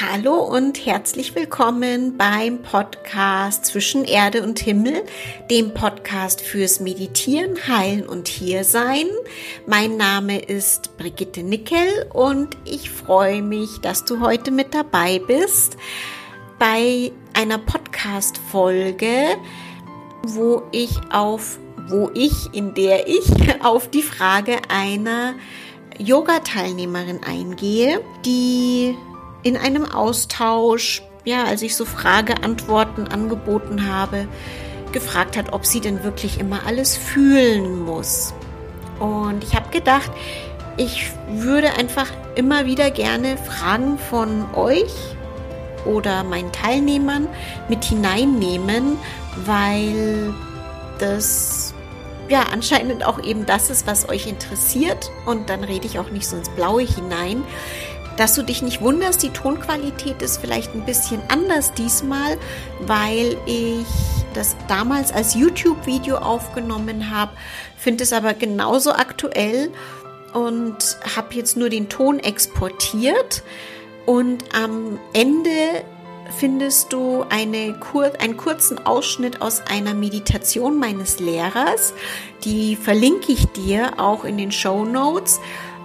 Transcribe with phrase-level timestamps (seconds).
[0.00, 5.02] Hallo und herzlich willkommen beim Podcast Zwischen Erde und Himmel,
[5.50, 9.04] dem Podcast fürs Meditieren, Heilen und Hiersein.
[9.66, 15.76] Mein Name ist Brigitte Nickel und ich freue mich, dass du heute mit dabei bist
[16.58, 19.36] bei einer Podcast-Folge,
[20.22, 23.26] wo ich auf, wo ich, in der ich
[23.62, 25.34] auf die Frage einer
[25.98, 28.96] Yoga-Teilnehmerin eingehe, die
[29.42, 34.26] in einem Austausch, ja, als ich so Frage-Antworten angeboten habe,
[34.92, 38.34] gefragt hat, ob sie denn wirklich immer alles fühlen muss.
[38.98, 40.10] Und ich habe gedacht,
[40.76, 44.92] ich würde einfach immer wieder gerne Fragen von euch
[45.84, 47.26] oder meinen Teilnehmern
[47.68, 48.96] mit hineinnehmen,
[49.44, 50.32] weil
[50.98, 51.74] das
[52.28, 55.10] ja anscheinend auch eben das ist, was euch interessiert.
[55.26, 57.44] Und dann rede ich auch nicht so ins Blaue hinein
[58.16, 62.38] dass du dich nicht wunderst, die Tonqualität ist vielleicht ein bisschen anders diesmal,
[62.80, 63.86] weil ich
[64.34, 67.32] das damals als YouTube-Video aufgenommen habe,
[67.76, 69.70] finde es aber genauso aktuell
[70.32, 73.42] und habe jetzt nur den Ton exportiert
[74.06, 75.84] und am Ende
[76.38, 81.92] findest du eine kur einen kurzen Ausschnitt aus einer Meditation meines Lehrers.
[82.44, 85.40] Die verlinke ich dir auch in den Show Notes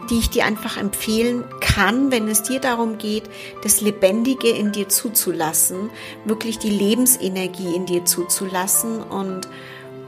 [0.10, 3.24] die ich dir einfach empfehlen kann, wenn es dir darum geht,
[3.64, 5.90] das Lebendige in dir zuzulassen,
[6.26, 9.48] wirklich die Lebensenergie in dir zuzulassen und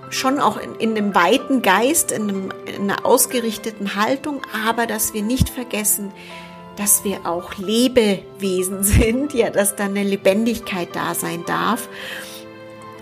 [0.09, 5.13] schon auch in, in einem weiten Geist, in, einem, in einer ausgerichteten Haltung, aber dass
[5.13, 6.11] wir nicht vergessen,
[6.75, 11.89] dass wir auch Lebewesen sind, ja, dass da eine Lebendigkeit da sein darf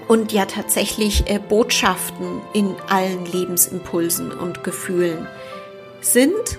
[0.07, 5.27] und ja tatsächlich äh, Botschaften in allen Lebensimpulsen und Gefühlen
[6.01, 6.57] sind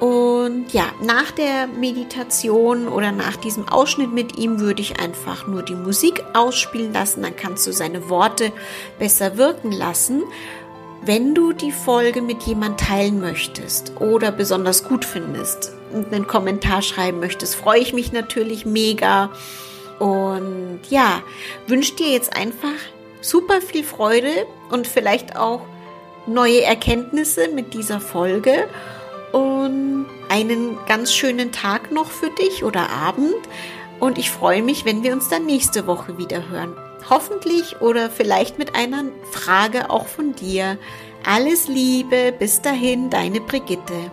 [0.00, 5.64] und ja, nach der Meditation oder nach diesem Ausschnitt mit ihm würde ich einfach nur
[5.64, 7.22] die Musik ausspielen lassen.
[7.22, 8.52] Dann kannst du seine Worte
[9.00, 10.22] besser wirken lassen.
[11.02, 16.82] Wenn du die Folge mit jemand teilen möchtest oder besonders gut findest und einen Kommentar
[16.82, 19.30] schreiben möchtest, freue ich mich natürlich mega.
[19.98, 21.22] Und ja,
[21.66, 22.68] wünsche dir jetzt einfach
[23.20, 25.62] super viel Freude und vielleicht auch
[26.26, 28.68] neue Erkenntnisse mit dieser Folge
[29.32, 33.36] und einen ganz schönen Tag noch für dich oder Abend.
[34.00, 36.76] Und ich freue mich, wenn wir uns dann nächste Woche wieder hören.
[37.10, 40.78] Hoffentlich oder vielleicht mit einer Frage auch von dir.
[41.24, 44.10] Alles Liebe, bis dahin, deine Brigitte.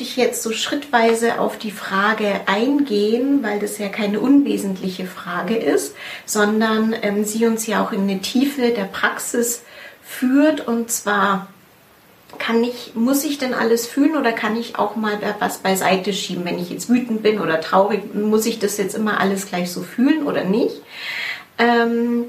[0.00, 5.56] Möchte ich jetzt so schrittweise auf die Frage eingehen, weil das ja keine unwesentliche Frage
[5.56, 5.94] ist,
[6.24, 9.62] sondern ähm, sie uns ja auch in eine Tiefe der Praxis
[10.02, 10.66] führt.
[10.66, 11.48] Und zwar
[12.38, 16.46] kann ich, muss ich denn alles fühlen oder kann ich auch mal was beiseite schieben?
[16.46, 19.82] Wenn ich jetzt wütend bin oder traurig, muss ich das jetzt immer alles gleich so
[19.82, 20.76] fühlen oder nicht?
[21.58, 22.24] Ähm,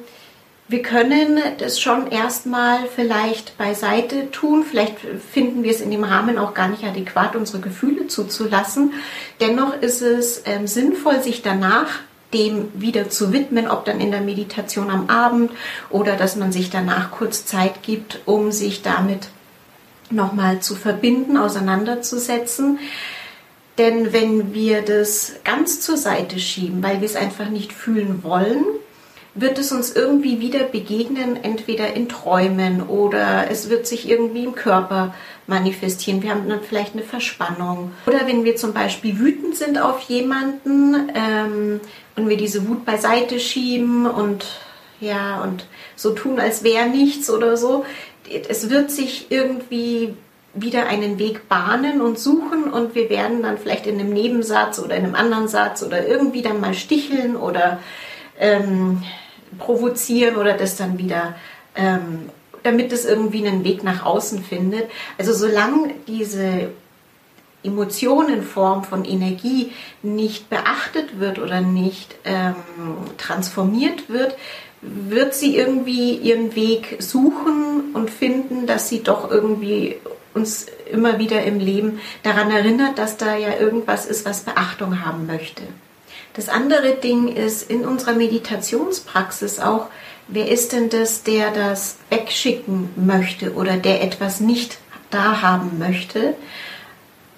[0.71, 4.63] wir können das schon erstmal vielleicht beiseite tun.
[4.63, 8.93] Vielleicht finden wir es in dem Rahmen auch gar nicht adäquat, unsere Gefühle zuzulassen.
[9.41, 11.99] Dennoch ist es ähm, sinnvoll, sich danach
[12.33, 15.51] dem wieder zu widmen, ob dann in der Meditation am Abend
[15.89, 19.27] oder dass man sich danach kurz Zeit gibt, um sich damit
[20.09, 22.79] nochmal zu verbinden, auseinanderzusetzen.
[23.77, 28.63] Denn wenn wir das ganz zur Seite schieben, weil wir es einfach nicht fühlen wollen,
[29.33, 34.55] wird es uns irgendwie wieder begegnen, entweder in Träumen oder es wird sich irgendwie im
[34.55, 35.13] Körper
[35.47, 36.21] manifestieren.
[36.21, 37.91] Wir haben dann vielleicht eine Verspannung.
[38.05, 41.79] Oder wenn wir zum Beispiel wütend sind auf jemanden ähm,
[42.15, 44.45] und wir diese Wut beiseite schieben und
[44.99, 45.65] ja, und
[45.95, 47.85] so tun, als wäre nichts oder so.
[48.47, 50.13] Es wird sich irgendwie
[50.53, 54.95] wieder einen Weg bahnen und suchen und wir werden dann vielleicht in einem Nebensatz oder
[54.95, 57.79] in einem anderen Satz oder irgendwie dann mal sticheln oder
[58.41, 59.01] ähm,
[59.57, 61.35] provozieren oder das dann wieder,
[61.75, 62.29] ähm,
[62.63, 64.89] damit es irgendwie einen Weg nach außen findet.
[65.17, 66.71] Also solange diese
[67.63, 69.71] Emotion in Form von Energie
[70.01, 72.55] nicht beachtet wird oder nicht ähm,
[73.17, 74.35] transformiert wird,
[74.81, 79.97] wird sie irgendwie ihren Weg suchen und finden, dass sie doch irgendwie
[80.33, 85.27] uns immer wieder im Leben daran erinnert, dass da ja irgendwas ist, was Beachtung haben
[85.27, 85.61] möchte.
[86.33, 89.87] Das andere Ding ist in unserer Meditationspraxis auch,
[90.27, 94.77] wer ist denn das, der das wegschicken möchte oder der etwas nicht
[95.09, 96.35] da haben möchte?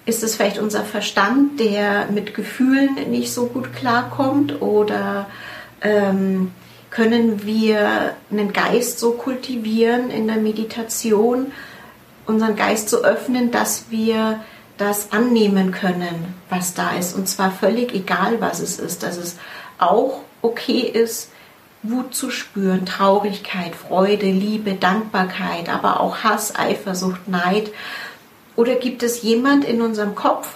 [0.06, 4.62] Ist es vielleicht unser Verstand, der mit Gefühlen nicht so gut klarkommt?
[4.62, 5.26] Oder
[5.80, 6.52] ähm,
[6.90, 11.50] können wir einen Geist so kultivieren in der Meditation,
[12.26, 14.40] unseren Geist so öffnen, dass wir
[14.76, 17.14] das annehmen können, was da ist.
[17.14, 19.02] Und zwar völlig egal, was es ist.
[19.02, 19.36] Dass es
[19.78, 21.30] auch okay ist,
[21.82, 27.70] Wut zu spüren, Traurigkeit, Freude, Liebe, Dankbarkeit, aber auch Hass, Eifersucht, Neid.
[28.56, 30.48] Oder gibt es jemand in unserem Kopf,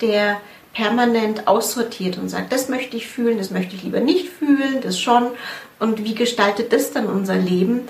[0.00, 0.40] der
[0.74, 5.00] permanent aussortiert und sagt, das möchte ich fühlen, das möchte ich lieber nicht fühlen, das
[5.00, 5.28] schon.
[5.78, 7.88] Und wie gestaltet das dann unser Leben?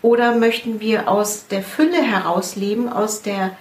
[0.00, 3.56] Oder möchten wir aus der Fülle heraus leben, aus der,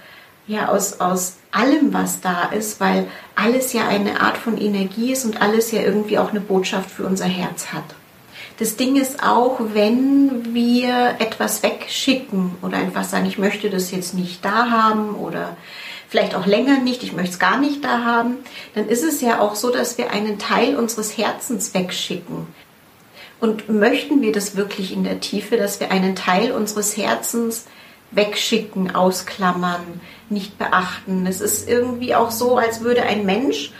[0.51, 5.23] ja, aus, aus allem, was da ist, weil alles ja eine Art von Energie ist
[5.23, 7.85] und alles ja irgendwie auch eine Botschaft für unser Herz hat.
[8.59, 14.13] Das Ding ist auch, wenn wir etwas wegschicken oder einfach sagen, ich möchte das jetzt
[14.13, 15.55] nicht da haben oder
[16.09, 18.35] vielleicht auch länger nicht, ich möchte es gar nicht da haben,
[18.75, 22.45] dann ist es ja auch so, dass wir einen Teil unseres Herzens wegschicken.
[23.39, 27.80] Und möchten wir das wirklich in der Tiefe, dass wir einen Teil unseres Herzens wegschicken,
[28.93, 31.25] ausklammern, nicht beachten?
[31.27, 33.71] Es ist irgendwie auch so, als würde ein Mensch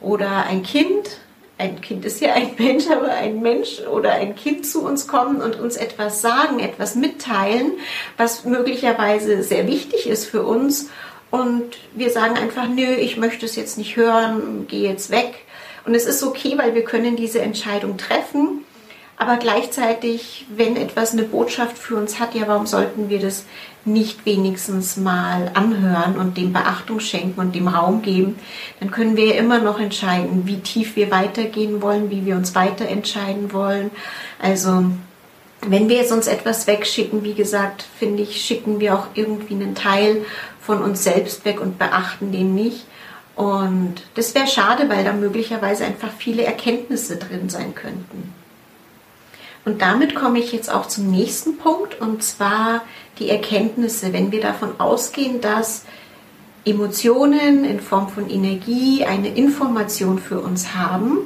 [0.00, 1.18] oder ein Kind
[1.62, 5.40] ein Kind ist ja ein Mensch, aber ein Mensch oder ein Kind zu uns kommen
[5.40, 7.72] und uns etwas sagen, etwas mitteilen,
[8.16, 10.90] was möglicherweise sehr wichtig ist für uns.
[11.30, 15.34] Und wir sagen einfach, nö, ich möchte es jetzt nicht hören, gehe jetzt weg.
[15.84, 18.64] Und es ist okay, weil wir können diese Entscheidung treffen.
[19.16, 23.44] Aber gleichzeitig, wenn etwas eine Botschaft für uns hat, ja, warum sollten wir das
[23.84, 28.38] nicht wenigstens mal anhören und dem Beachtung schenken und dem Raum geben,
[28.80, 32.54] dann können wir ja immer noch entscheiden, wie tief wir weitergehen wollen, wie wir uns
[32.54, 33.90] weiter entscheiden wollen.
[34.40, 34.84] Also
[35.66, 39.74] wenn wir jetzt uns etwas wegschicken, wie gesagt, finde ich, schicken wir auch irgendwie einen
[39.74, 40.24] Teil
[40.60, 42.86] von uns selbst weg und beachten den nicht.
[43.34, 48.32] Und das wäre schade, weil da möglicherweise einfach viele Erkenntnisse drin sein könnten.
[49.64, 52.82] Und damit komme ich jetzt auch zum nächsten Punkt, und zwar
[53.18, 54.12] die Erkenntnisse.
[54.12, 55.84] Wenn wir davon ausgehen, dass
[56.64, 61.18] Emotionen in Form von Energie eine Information für uns haben,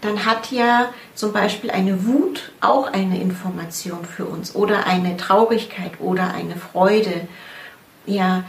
[0.00, 5.92] dann hat ja zum Beispiel eine Wut auch eine Information für uns oder eine Traurigkeit
[6.00, 7.26] oder eine Freude.
[8.06, 8.44] Ja,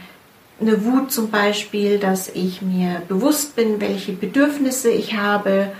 [0.60, 5.72] eine Wut zum Beispiel, dass ich mir bewusst bin, welche Bedürfnisse ich habe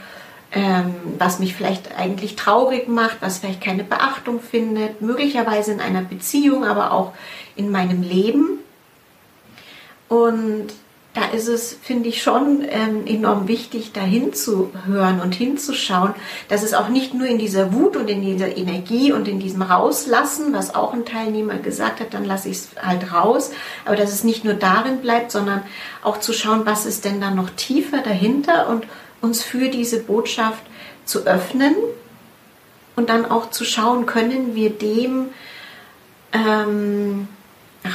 [0.52, 6.02] ähm, was mich vielleicht eigentlich traurig macht, was vielleicht keine Beachtung findet, möglicherweise in einer
[6.02, 7.12] Beziehung, aber auch
[7.54, 8.58] in meinem Leben.
[10.08, 10.68] Und
[11.14, 16.14] da ist es, finde ich, schon ähm, enorm wichtig, da hinzuhören und hinzuschauen,
[16.48, 19.62] dass es auch nicht nur in dieser Wut und in dieser Energie und in diesem
[19.62, 23.50] Rauslassen, was auch ein Teilnehmer gesagt hat, dann lasse ich es halt raus,
[23.84, 25.62] aber dass es nicht nur darin bleibt, sondern
[26.02, 28.84] auch zu schauen, was ist denn da noch tiefer dahinter und
[29.20, 30.62] uns für diese Botschaft
[31.04, 31.74] zu öffnen
[32.96, 35.28] und dann auch zu schauen, können wir dem
[36.32, 37.28] ähm,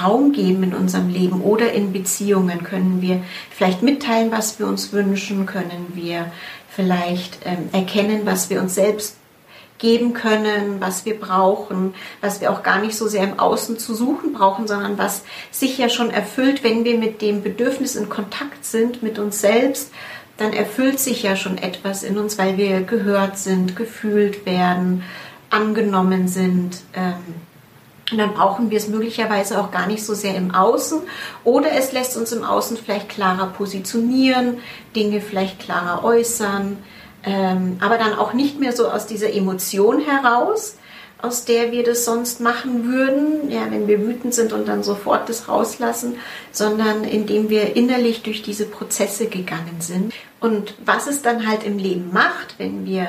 [0.01, 2.63] Raum geben in unserem Leben oder in Beziehungen?
[2.63, 3.21] Können wir
[3.51, 5.45] vielleicht mitteilen, was wir uns wünschen?
[5.45, 6.31] Können wir
[6.69, 9.17] vielleicht ähm, erkennen, was wir uns selbst
[9.77, 13.93] geben können, was wir brauchen, was wir auch gar nicht so sehr im Außen zu
[13.93, 18.63] suchen brauchen, sondern was sich ja schon erfüllt, wenn wir mit dem Bedürfnis in Kontakt
[18.63, 19.91] sind, mit uns selbst,
[20.37, 25.03] dann erfüllt sich ja schon etwas in uns, weil wir gehört sind, gefühlt werden,
[25.49, 26.81] angenommen sind.
[26.93, 27.35] Ähm,
[28.11, 31.01] und dann brauchen wir es möglicherweise auch gar nicht so sehr im Außen
[31.43, 34.57] oder es lässt uns im Außen vielleicht klarer positionieren,
[34.95, 36.77] Dinge vielleicht klarer äußern,
[37.23, 40.75] ähm, aber dann auch nicht mehr so aus dieser Emotion heraus,
[41.23, 45.29] aus der wir das sonst machen würden, ja, wenn wir wütend sind und dann sofort
[45.29, 46.17] das rauslassen,
[46.51, 50.13] sondern indem wir innerlich durch diese Prozesse gegangen sind.
[50.41, 53.07] Und was es dann halt im Leben macht, wenn wir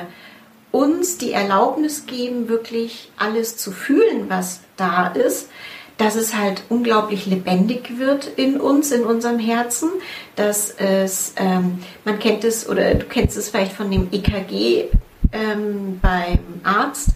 [0.71, 5.49] uns die Erlaubnis geben, wirklich alles zu fühlen, was da ist,
[5.97, 9.89] dass es halt unglaublich lebendig wird in uns, in unserem Herzen,
[10.37, 14.85] dass es, ähm, man kennt es oder du kennst es vielleicht von dem EKG
[15.33, 17.09] ähm, beim Arzt,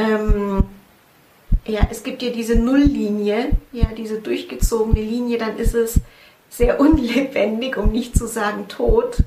[0.00, 0.64] ähm,
[1.66, 6.00] ja, es gibt ja diese Nulllinie, ja, diese durchgezogene Linie, dann ist es
[6.48, 9.18] sehr unlebendig, um nicht zu sagen tot.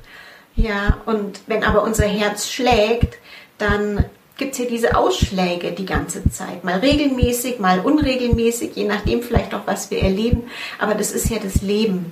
[0.56, 3.18] Ja, und wenn aber unser Herz schlägt,
[3.58, 4.06] dann
[4.38, 6.64] gibt es hier diese Ausschläge die ganze Zeit.
[6.64, 10.44] Mal regelmäßig, mal unregelmäßig, je nachdem vielleicht auch, was wir erleben.
[10.80, 12.12] Aber das ist ja das Leben.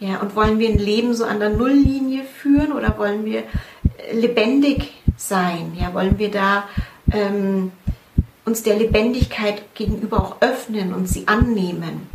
[0.00, 3.44] Ja, und wollen wir ein Leben so an der Nulllinie führen oder wollen wir
[4.12, 5.76] lebendig sein?
[5.80, 6.64] Ja, wollen wir da
[7.12, 7.72] ähm,
[8.44, 12.08] uns der Lebendigkeit gegenüber auch öffnen und sie annehmen.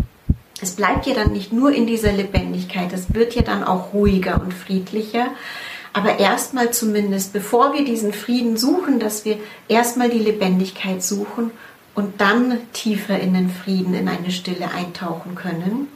[0.59, 4.41] es bleibt ja dann nicht nur in dieser Lebendigkeit, es wird ja dann auch ruhiger
[4.41, 5.27] und friedlicher.
[5.93, 11.51] Aber erstmal zumindest, bevor wir diesen Frieden suchen, dass wir erstmal die Lebendigkeit suchen
[11.95, 15.87] und dann tiefer in den Frieden, in eine Stille eintauchen können.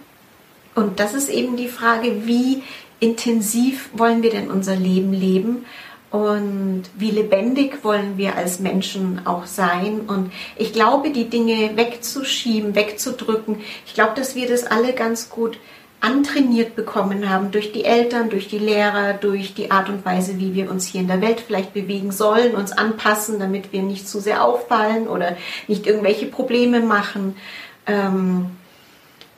[0.73, 2.63] Und das ist eben die Frage, wie
[2.99, 5.65] intensiv wollen wir denn unser Leben leben
[6.11, 10.01] und wie lebendig wollen wir als Menschen auch sein.
[10.01, 15.57] Und ich glaube, die Dinge wegzuschieben, wegzudrücken, ich glaube, dass wir das alle ganz gut
[16.01, 20.53] antrainiert bekommen haben durch die Eltern, durch die Lehrer, durch die Art und Weise, wie
[20.53, 24.19] wir uns hier in der Welt vielleicht bewegen sollen, uns anpassen, damit wir nicht zu
[24.19, 25.37] sehr auffallen oder
[25.67, 27.37] nicht irgendwelche Probleme machen.
[27.85, 28.47] Ähm,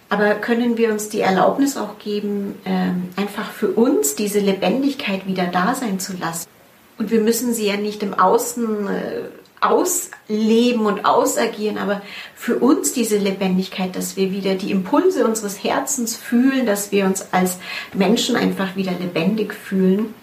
[0.09, 5.47] aber können wir uns die Erlaubnis auch geben, ähm, einfach für uns diese Lebendigkeit wieder
[5.47, 6.52] da sein zu lassen?
[6.97, 9.21] Und wir müssen sie ja nicht im Außen äh,
[9.63, 12.01] ausleben und ausagieren, aber
[12.35, 17.27] für uns diese Lebendigkeit, dass wir wieder die Impulse unseres Herzens fühlen, dass wir uns
[17.31, 17.57] als
[17.93, 20.13] Menschen einfach wieder lebendig fühlen.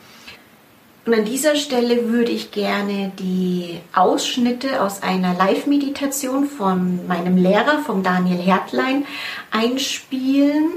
[1.06, 7.80] Und an dieser Stelle würde ich gerne die Ausschnitte aus einer Live-Meditation von meinem Lehrer,
[7.84, 9.06] vom Daniel Hertlein,
[9.50, 10.68] einspielen.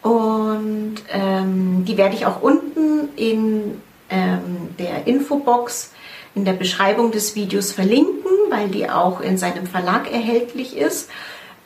[0.00, 5.92] Und ähm, die werde ich auch unten in der Infobox
[6.34, 11.10] in der Beschreibung des Videos verlinken, weil die auch in seinem Verlag erhältlich ist.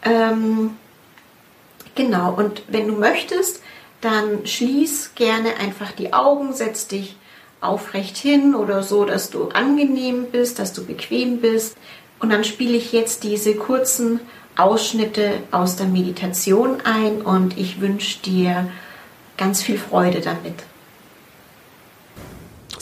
[0.03, 0.77] Ähm,
[1.95, 3.63] genau, und wenn du möchtest,
[4.01, 7.17] dann schließ gerne einfach die Augen, setz dich
[7.61, 11.77] aufrecht hin oder so, dass du angenehm bist, dass du bequem bist.
[12.19, 14.21] Und dann spiele ich jetzt diese kurzen
[14.57, 18.71] Ausschnitte aus der Meditation ein und ich wünsche dir
[19.37, 20.55] ganz viel Freude damit.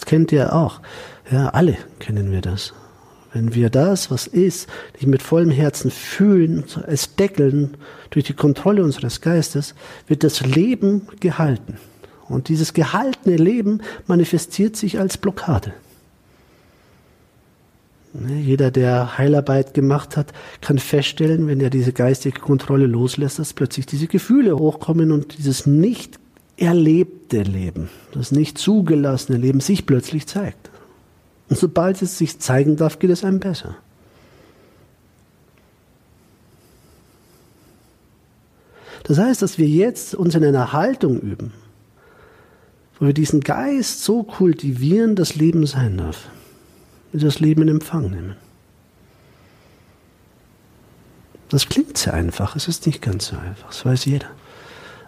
[0.08, 0.80] Kennt ihr auch.
[1.30, 2.72] Ja, alle kennen wir das.
[3.34, 7.76] Wenn wir das, was ist, nicht mit vollem Herzen fühlen, es deckeln
[8.08, 9.74] durch die Kontrolle unseres Geistes,
[10.06, 11.76] wird das Leben gehalten.
[12.26, 15.74] Und dieses gehaltene Leben manifestiert sich als Blockade.
[18.14, 23.52] Ne, jeder, der Heilarbeit gemacht hat, kann feststellen, wenn er diese geistige Kontrolle loslässt, dass
[23.52, 26.18] plötzlich diese Gefühle hochkommen und dieses nicht
[26.58, 30.70] erlebte Leben, das nicht zugelassene Leben sich plötzlich zeigt.
[31.48, 33.76] Und sobald es sich zeigen darf, geht es einem besser.
[39.04, 41.52] Das heißt, dass wir jetzt uns in einer Haltung üben,
[42.98, 46.28] wo wir diesen Geist so kultivieren, dass Leben sein darf.
[47.12, 48.36] Wir das Leben in Empfang nehmen.
[51.48, 54.28] Das klingt sehr einfach, es ist nicht ganz so einfach, das weiß jeder.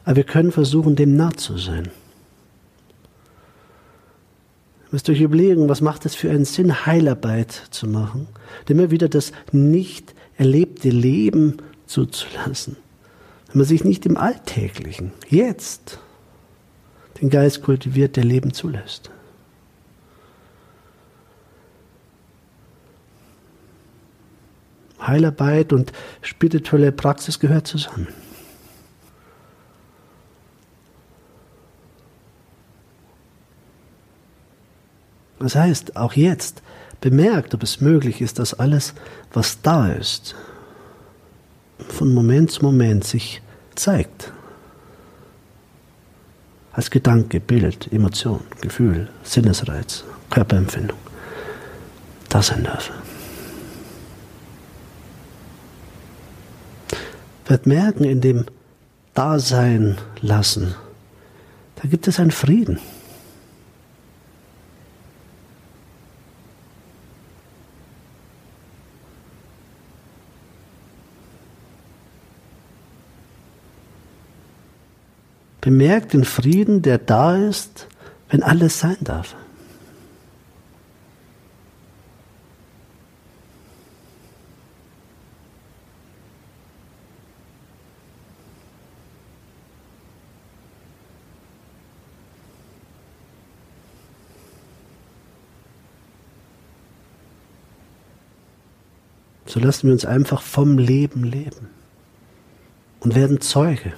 [0.04, 1.90] Aber wir können versuchen, dem nah zu sein.
[4.90, 8.26] Müsst ihr euch überlegen, was macht es für einen Sinn, Heilarbeit zu machen?
[8.68, 12.76] Immer wieder das nicht erlebte Leben zuzulassen.
[13.48, 15.98] Wenn man sich nicht im Alltäglichen, jetzt,
[17.20, 19.10] den Geist kultiviert, der Leben zulässt.
[25.00, 25.92] Heilarbeit und
[26.22, 28.08] spirituelle Praxis gehört zusammen.
[35.40, 36.62] Das heißt, auch jetzt
[37.00, 38.94] bemerkt, ob es möglich ist, dass alles,
[39.32, 40.36] was da ist,
[41.88, 43.42] von Moment zu Moment sich
[43.74, 44.32] zeigt.
[46.72, 50.98] Als Gedanke, Bild, Emotion, Gefühl, Sinnesreiz, Körperempfindung.
[52.28, 52.92] Das sein darf.
[57.46, 58.44] Wird merken, in dem
[59.14, 60.74] Dasein lassen,
[61.76, 62.78] da gibt es einen Frieden.
[75.60, 77.86] Bemerkt den Frieden, der da ist,
[78.30, 79.34] wenn alles sein darf.
[99.44, 101.68] So lassen wir uns einfach vom Leben leben
[103.00, 103.92] und werden Zeuge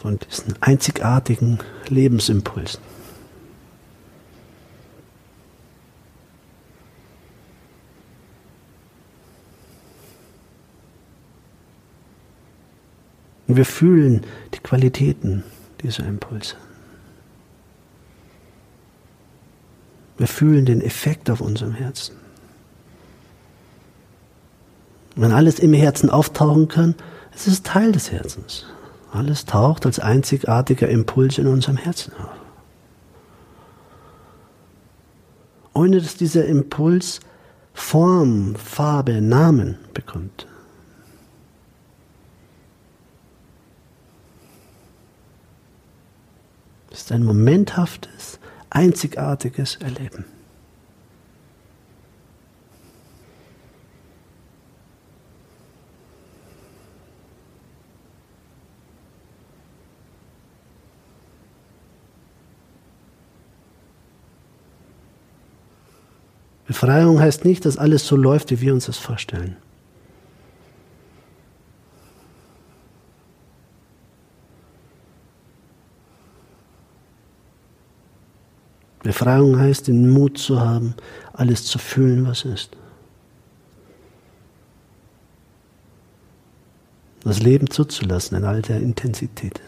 [0.00, 2.80] von diesen einzigartigen Lebensimpulsen.
[13.46, 15.44] Und wir fühlen die Qualitäten
[15.82, 16.56] dieser Impulse.
[20.16, 22.14] Wir fühlen den Effekt auf unserem Herzen.
[25.14, 26.94] Wenn alles im Herzen auftauchen kann,
[27.34, 28.64] es ist Teil des Herzens.
[29.12, 32.30] Alles taucht als einzigartiger Impuls in unserem Herzen auf.
[35.72, 37.20] Ohne dass dieser Impuls
[37.72, 40.46] Form, Farbe, Namen bekommt.
[46.90, 48.38] Es ist ein momenthaftes,
[48.68, 50.24] einzigartiges Erleben.
[66.66, 69.56] Befreiung heißt nicht, dass alles so läuft, wie wir uns das vorstellen.
[79.02, 80.94] Befreiung heißt, den Mut zu haben,
[81.32, 82.76] alles zu fühlen, was ist.
[87.24, 89.60] Das Leben zuzulassen in all der Intensität.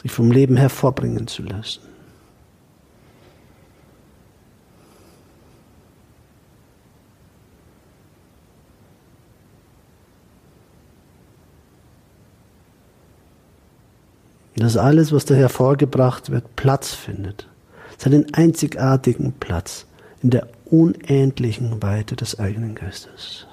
[0.00, 1.89] Sich vom Leben hervorbringen zu lassen.
[14.60, 17.48] Dass alles, was da hervorgebracht wird, Platz findet.
[17.98, 19.86] Seinen einzigartigen Platz
[20.22, 23.46] in der unendlichen Weite des eigenen Geistes.